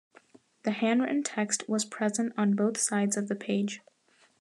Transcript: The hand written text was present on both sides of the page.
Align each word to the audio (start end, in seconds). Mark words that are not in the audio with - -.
The 0.63 0.71
hand 0.71 1.01
written 1.03 1.21
text 1.21 1.69
was 1.69 1.85
present 1.85 2.33
on 2.35 2.55
both 2.55 2.79
sides 2.79 3.17
of 3.17 3.27
the 3.27 3.35
page. 3.35 3.81